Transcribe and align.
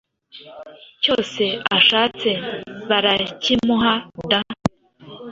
cyose 1.03 1.43
ashatse 1.77 2.29
barakimuha 2.89 3.93
da 4.29 4.39